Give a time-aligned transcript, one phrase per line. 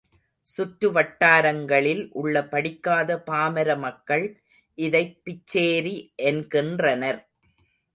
[0.47, 4.25] சுற்று வட்டாரங்களில் உள்ள படிக்காத பாமர மக்கள்
[4.77, 5.95] இதைப் பிச்சேரி
[6.23, 7.21] என்கின்றனர்.